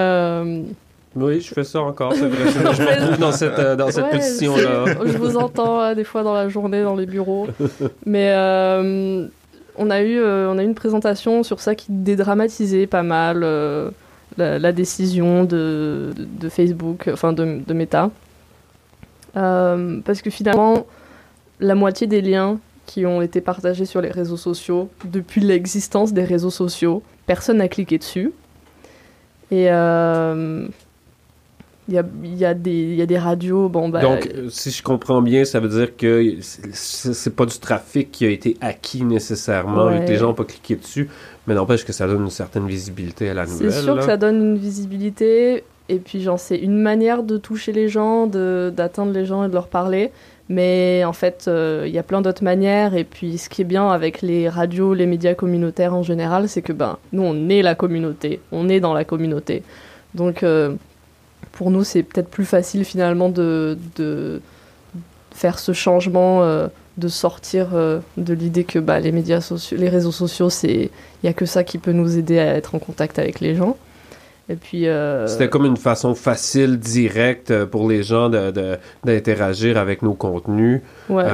Oui, 1.17 1.41
je 1.41 1.53
fais 1.55 1.65
ça 1.65 1.81
encore, 1.81 2.13
c'est 2.13 2.27
vrai. 2.29 2.51
Je 2.75 2.83
me 2.83 2.89
retrouve 2.89 3.19
dans 3.19 3.33
cette, 3.33 3.59
euh, 3.59 3.75
dans 3.75 3.91
cette 3.91 4.05
Ouais, 4.05 4.11
position-là. 4.19 4.85
Je 5.07 5.17
vous 5.17 5.37
entends 5.39 5.81
euh, 5.81 5.95
des 5.95 6.05
fois 6.05 6.23
dans 6.23 6.35
la 6.35 6.49
journée 6.49 6.83
dans 6.83 6.95
les 6.95 7.07
bureaux. 7.07 7.47
Mais 8.07 8.33
euh, 8.35 9.27
on, 9.77 9.89
a 9.91 10.03
eu, 10.03 10.19
euh, 10.19 10.51
on 10.53 10.59
a 10.59 10.63
eu 10.63 10.67
une 10.67 10.75
présentation 10.75 11.43
sur 11.43 11.61
ça 11.61 11.75
qui 11.75 11.87
dédramatisait 11.91 12.87
pas 12.87 13.03
mal 13.03 13.41
la, 14.37 14.59
la 14.59 14.73
décision 14.73 15.45
de, 15.45 16.13
de- 16.15 16.25
de 16.41 16.49
Facebook, 16.51 17.09
enfin 17.13 17.33
de, 17.33 17.61
de 17.67 17.73
Meta. 17.75 18.11
Parce 19.35 20.23
que 20.23 20.31
finalement, 20.31 20.87
la 21.61 21.75
moitié 21.75 22.07
des 22.07 22.21
liens 22.21 22.59
qui 22.87 23.05
ont 23.07 23.21
été 23.23 23.41
partagés 23.41 23.85
sur 23.85 24.01
les 24.01 24.11
réseaux 24.11 24.37
sociaux, 24.37 24.89
depuis 25.05 25.41
l'existence 25.41 26.13
des 26.13 26.25
réseaux 26.25 26.51
sociaux, 26.51 27.03
personne 27.27 27.57
n'a 27.59 27.69
cliqué 27.69 27.99
dessus. 27.99 28.33
Et 29.51 29.69
il 31.89 31.95
y, 31.95 31.99
a, 31.99 32.05
il 32.25 32.35
y, 32.37 32.45
a 32.45 32.53
des- 32.55 32.71
il 32.73 32.95
y 32.97 33.03
a 33.03 33.07
des 33.07 33.19
radios, 33.19 33.69
bon 33.69 33.89
bah... 33.89 34.01
Donc, 34.01 34.27
euh, 34.35 34.49
si 34.51 34.71
je 34.71 34.83
comprends 34.83 35.23
bien, 35.23 35.45
ça 35.45 35.61
veut 35.61 35.69
dire 35.69 35.97
que 35.97 36.35
c'est- 36.41 37.31
pas 37.35 37.47
du 37.47 37.59
trafic 37.59 38.11
qui 38.11 38.27
a 38.27 38.31
été 38.31 38.57
acquis 38.61 39.05
nécessairement, 39.05 39.91
vu 39.91 40.05
que 40.05 40.09
les 40.11 40.17
gens 40.17 40.27
n'ont 40.29 40.35
pas 40.35 40.45
cliqué 40.45 40.75
dessus, 40.77 41.09
mais 41.47 41.55
n'empêche 41.55 41.85
que 41.85 41.93
ça 41.93 42.07
donne 42.07 42.23
une 42.25 42.31
certaine 42.31 42.67
visibilité 42.67 43.29
à 43.31 43.35
la 43.35 43.47
nouvelle. 43.47 43.73
C'est 43.73 43.83
sûr 43.83 43.95
là. 43.95 44.01
que 44.01 44.07
ça 44.07 44.17
donne 44.17 44.37
une 44.41 44.59
visibilité, 44.59 45.65
et 45.89 45.99
puis 45.99 46.21
genre 46.23 46.41
c'est 46.41 46.59
une 46.59 46.81
manière 46.81 47.23
de 47.23 47.37
toucher 47.37 47.73
les 47.73 47.89
gens, 47.89 48.27
d'atteindre 48.27 49.13
les 49.13 49.25
gens 49.25 49.45
et 49.45 49.49
de 49.49 49.55
leur 49.55 49.69
parler. 49.69 50.11
Mais 50.49 51.03
en 51.05 51.13
fait, 51.13 51.47
euh, 51.49 51.85
il 51.87 51.93
y 51.93 51.99
a 51.99 52.05
plein 52.05 52.21
d'autres 52.21 52.45
manières. 52.45 52.95
Et 52.95 53.03
puis, 53.03 53.37
ce 53.37 53.49
qui 53.49 53.63
est 53.63 53.65
bien 53.65 53.89
avec 53.91 54.23
les 54.23 54.49
radios, 54.49 54.95
les 54.95 55.07
médias 55.07 55.35
communautaires 55.35 55.93
en 55.93 56.05
général, 56.05 56.49
c'est 56.49 56.63
que 56.63 56.73
ben, 56.73 56.99
nous, 57.13 57.23
on 57.23 57.49
est 57.49 57.63
la 57.63 57.75
communauté. 57.75 58.39
On 58.53 58.69
est 58.69 58.79
dans 58.79 58.95
la 58.95 59.05
communauté. 59.05 59.65
Donc, 60.15 60.45
euh, 60.45 60.75
pour 61.57 61.71
nous, 61.71 61.85
c'est 61.85 62.03
peut-être 62.03 62.29
plus 62.29 62.45
facile 62.45 62.85
finalement 62.85 63.29
de, 63.29 63.77
de 63.97 64.41
faire 65.35 65.59
ce 65.59 65.73
changement, 65.73 66.43
euh, 66.43 66.69
de 66.99 67.09
sortir 67.09 67.69
euh, 67.75 68.01
de 68.17 68.33
l'idée 68.35 68.65
que 68.65 68.79
bah, 68.79 69.01
les 69.01 69.13
médias 69.13 69.41
sociaux, 69.41 69.77
les 69.79 69.89
réseaux 69.89 70.13
sociaux, 70.13 70.49
c'est 70.51 70.75
il 71.23 71.25
n'y 71.25 71.29
a 71.31 71.33
que 71.33 71.47
ça 71.47 71.65
qui 71.65 71.79
peut 71.79 71.93
nous 71.93 72.17
aider 72.19 72.39
à 72.39 72.55
être 72.57 72.75
en 72.75 72.79
contact 72.79 73.19
avec 73.19 73.41
les 73.41 73.55
gens. 73.55 73.77
Et 74.49 74.55
puis. 74.55 74.87
euh, 74.87 75.27
C'était 75.27 75.49
comme 75.49 75.67
une 75.67 75.77
façon 75.77 76.15
facile, 76.15 76.79
directe 76.79 77.65
pour 77.65 77.89
les 77.89 78.03
gens 78.03 78.29
de- 78.29 78.51
de- 78.51 78.77
d'interagir 79.05 79.77
avec 79.77 80.03
nos 80.03 80.15
contenus. 80.15 80.81
ouais. 81.09 81.25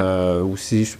Aussi, 0.51 0.95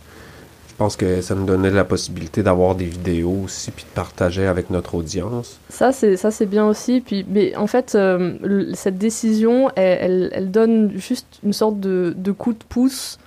je, 0.73 0.77
pense 0.77 0.95
que 0.95 1.21
ça 1.21 1.35
nous 1.35 1.45
donnait 1.45 1.69
la 1.69 1.83
possibilité 1.83 2.41
d'avoir 2.41 2.75
des 2.75 2.85
vidéos 2.85 3.41
aussi, 3.45 3.71
puis 3.71 3.85
de 3.85 3.93
partager 3.93 4.47
avec 4.47 4.69
notre 4.69 4.95
audience. 4.95 5.59
Ça, 5.69 5.91
c'est 5.91 6.17
ça, 6.17 6.31
c'est 6.31 6.47
bien 6.47 6.65
aussi. 6.65 7.01
Puis, 7.01 7.25
mais 7.29 7.55
en 7.55 7.67
fait, 7.67 7.93
euh, 7.95 8.33
cette 8.73 8.97
décision, 8.97 9.69
elle, 9.75 10.29
elle, 10.33 10.51
donne 10.51 10.91
juste 10.95 11.27
une 11.43 11.53
sorte 11.53 11.79
de, 11.79 12.13
de 12.17 12.31
coup 12.31 12.53
de 12.53 12.63
pouce, 12.67 13.19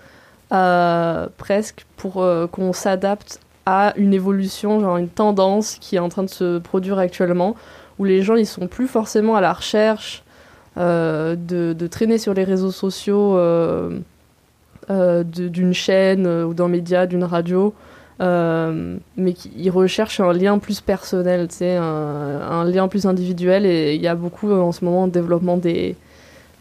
euh, 0.53 1.29
presque, 1.37 1.87
pour 1.97 2.23
euh, 2.23 2.47
qu'on 2.47 2.73
s'adapte 2.73 3.41
à 3.65 3.95
une 3.97 4.13
évolution, 4.13 4.81
genre 4.81 4.97
une 4.97 5.09
tendance 5.09 5.77
qui 5.81 5.97
est 5.97 6.01
en 6.01 6.09
train 6.09 6.25
de 6.25 6.31
se 6.31 6.59
produire 6.59 6.99
actuellement, 6.99 7.55
où 7.99 8.05
les 8.05 8.23
gens, 8.23 8.35
ils 8.35 8.47
sont 8.47 8.67
plus 8.67 8.89
forcément 8.89 9.37
à 9.37 9.41
la 9.41 9.53
recherche 9.53 10.23
de, 10.77 11.37
de 11.37 11.87
traîner 11.87 12.19
sur 12.19 12.35
les 12.35 12.45
réseaux 12.45 12.71
sociaux 12.71 13.39
d'une 14.89 15.73
chaîne 15.73 16.27
euh, 16.27 16.45
ou 16.45 16.55
d'un 16.55 16.69
média, 16.69 17.07
d'une 17.07 17.25
radio. 17.25 17.75
Euh, 18.19 18.97
mais 19.19 19.35
qui 19.35 19.51
ils 19.57 19.71
recherchent 19.71 20.21
un 20.21 20.33
lien 20.33 20.59
plus 20.59 20.81
personnel, 20.81 21.49
un, 21.61 22.41
un 22.51 22.65
lien 22.65 22.89
plus 22.89 23.05
individuel. 23.07 23.67
Et 23.67 23.95
il 23.95 24.01
y 24.01 24.09
a 24.09 24.15
beaucoup 24.15 24.51
euh, 24.51 24.61
en 24.61 24.73
ce 24.73 24.85
moment 24.85 25.07
de 25.07 25.13
développement 25.13 25.57
des. 25.59 25.97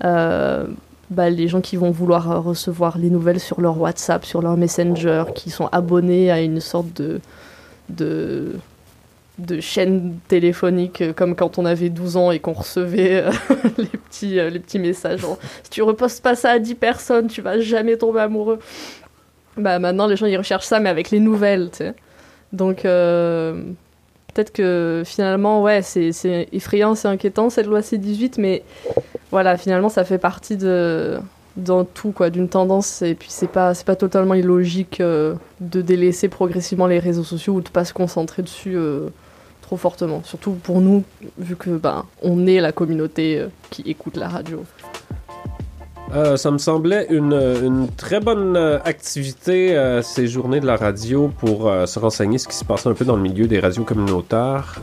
euh, 0.03 0.65
bah, 1.11 1.29
les 1.29 1.47
gens 1.47 1.61
qui 1.61 1.75
vont 1.77 1.91
vouloir 1.91 2.31
euh, 2.31 2.39
recevoir 2.39 2.97
les 2.97 3.11
nouvelles 3.11 3.39
sur 3.39 3.61
leur 3.61 3.79
WhatsApp, 3.79 4.25
sur 4.25 4.41
leur 4.41 4.57
Messenger, 4.57 5.25
qui 5.35 5.51
sont 5.51 5.67
abonnés 5.71 6.31
à 6.31 6.41
une 6.41 6.59
sorte 6.59 7.01
de 7.89 8.53
de 9.37 9.59
chaîne 9.59 10.17
téléphonique 10.27 11.01
euh, 11.01 11.13
comme 11.13 11.35
quand 11.35 11.57
on 11.57 11.65
avait 11.65 11.89
12 11.89 12.17
ans 12.17 12.31
et 12.31 12.39
qu'on 12.39 12.53
recevait 12.53 13.23
euh, 13.23 13.31
les, 13.77 13.85
petits, 13.85 14.39
euh, 14.39 14.49
les 14.49 14.59
petits 14.59 14.79
messages 14.79 15.25
si 15.63 15.69
tu 15.69 15.81
repostes 15.81 16.23
pas 16.23 16.35
ça 16.35 16.51
à 16.51 16.59
10 16.59 16.75
personnes 16.75 17.27
tu 17.27 17.41
vas 17.41 17.59
jamais 17.59 17.97
tomber 17.97 18.21
amoureux 18.21 18.59
bah 19.57 19.79
maintenant 19.79 20.07
les 20.07 20.15
gens 20.15 20.25
ils 20.25 20.37
recherchent 20.37 20.65
ça 20.65 20.79
mais 20.79 20.89
avec 20.89 21.11
les 21.11 21.19
nouvelles 21.19 21.69
tu 21.71 21.79
sais. 21.79 21.93
Donc 22.53 22.83
peut-être 22.83 24.53
que 24.53 25.03
finalement 25.05 25.61
ouais 25.61 25.81
c'est 25.81 26.11
effrayant 26.53 26.95
c'est 26.95 27.09
inquiétant 27.09 27.49
cette 27.49 27.65
loi 27.65 27.81
C18 27.81 28.35
mais 28.37 28.63
voilà 29.31 29.57
finalement 29.57 29.89
ça 29.89 30.05
fait 30.05 30.17
partie 30.17 30.55
de 30.55 31.17
d'un 31.57 31.85
tout 31.85 32.11
quoi 32.11 32.29
d'une 32.29 32.49
tendance 32.49 33.01
et 33.01 33.15
puis 33.15 33.29
c'est 33.29 33.47
pas 33.47 33.73
c'est 33.73 33.85
pas 33.85 33.95
totalement 33.95 34.33
illogique 34.33 35.01
de 35.01 35.81
délaisser 35.81 36.27
progressivement 36.29 36.87
les 36.87 36.99
réseaux 36.99 37.23
sociaux 37.23 37.53
ou 37.53 37.61
de 37.61 37.69
pas 37.69 37.85
se 37.85 37.93
concentrer 37.93 38.41
dessus 38.41 38.77
trop 39.65 39.77
fortement 39.77 40.21
surtout 40.23 40.51
pour 40.51 40.79
nous 40.79 41.03
vu 41.39 41.55
que 41.55 41.71
ben 41.71 42.05
on 42.21 42.45
est 42.45 42.61
la 42.61 42.71
communauté 42.71 43.39
euh, 43.39 43.47
qui 43.71 43.81
écoute 43.87 44.15
la 44.15 44.29
radio 44.29 44.63
Euh, 46.13 46.37
ça 46.37 46.51
me 46.51 46.59
semblait 46.59 47.07
une, 47.09 47.87
très 47.97 48.19
bonne 48.19 48.55
euh, 48.55 48.77
activité 48.85 49.55
ces 50.03 50.27
journées 50.27 50.59
de 50.59 50.67
la 50.67 50.77
radio 50.77 51.31
pour 51.39 51.59
se 51.93 51.97
renseigner 51.97 52.37
ce 52.37 52.47
qui 52.47 52.55
se 52.55 52.63
passe 52.63 52.85
un 52.85 52.93
peu 52.93 53.05
dans 53.05 53.15
le 53.15 53.23
milieu 53.23 53.47
des 53.47 53.59
radios 53.59 53.83
communautaires. 53.83 54.79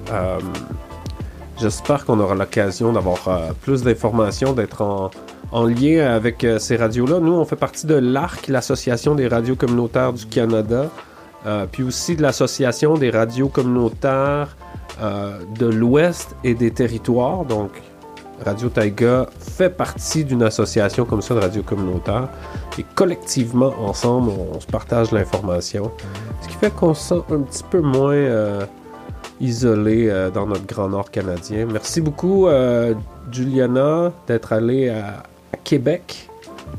J'espère 1.60 2.04
qu'on 2.04 2.18
aura 2.18 2.34
l'occasion 2.34 2.92
d'avoir 2.92 3.20
plus 3.64 3.82
d'informations, 3.84 4.52
d'être 4.52 4.82
en, 4.82 5.12
en 5.52 5.64
lien 5.64 5.98
avec 6.20 6.44
ces 6.58 6.76
radios-là. 6.76 7.20
Nous, 7.20 7.32
on 7.42 7.44
fait 7.44 7.62
partie 7.68 7.86
de 7.86 7.94
l'ARC, 7.94 8.48
l'Association 8.48 9.14
des 9.14 9.28
radios 9.28 9.56
communautaires 9.56 10.12
du 10.12 10.26
Canada, 10.26 10.90
euh, 11.46 11.66
puis 11.70 11.82
aussi 11.82 12.16
de 12.16 12.22
l'Association 12.22 12.94
des 12.94 13.10
radios 13.10 13.48
communautaires 13.48 14.56
euh, 15.00 15.38
de 15.58 15.66
l'Ouest 15.66 16.36
et 16.44 16.54
des 16.54 16.70
territoires. 16.70 17.44
Donc, 17.44 17.70
Radio 18.44 18.68
Taiga 18.68 19.28
fait 19.38 19.70
partie 19.70 20.24
d'une 20.24 20.42
association 20.42 21.04
comme 21.04 21.22
ça 21.22 21.34
de 21.34 21.40
radio 21.40 21.62
communautaire. 21.62 22.28
Et 22.78 22.84
collectivement, 22.94 23.72
ensemble, 23.80 24.30
on, 24.52 24.58
se 24.60 24.66
partage 24.66 25.12
l'information. 25.12 25.90
Ce 26.42 26.48
qui 26.48 26.54
fait 26.54 26.70
qu'on 26.74 26.94
se 26.94 27.08
sent 27.08 27.22
un 27.30 27.40
petit 27.40 27.64
peu 27.70 27.80
moins 27.80 28.14
euh, 28.14 28.64
isolé 29.40 30.12
dans 30.34 30.46
notre 30.46 30.66
Grand 30.66 30.88
Nord 30.88 31.10
canadien. 31.10 31.66
Merci 31.70 32.00
beaucoup, 32.00 32.48
Juliana, 33.30 34.12
d'être 34.26 34.52
allée 34.52 34.88
à 34.88 35.22
Québec. 35.64 36.28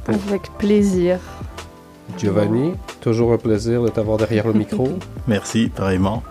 avec 0.07 0.49
plaisir 0.57 1.19
Giovanni, 2.17 2.73
toujours 3.01 3.33
un 3.33 3.37
plaisir 3.37 3.83
de 3.83 3.89
t'avoir 3.89 4.17
derrière 4.17 4.47
le 4.47 4.53
micro. 4.53 4.89
Merci, 5.27 5.69
pareillement. 5.69 6.23